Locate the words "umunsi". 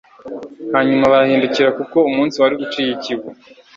2.09-2.35